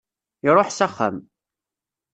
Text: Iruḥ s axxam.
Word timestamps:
Iruḥ 0.47 0.69
s 0.71 0.79
axxam. 0.85 1.17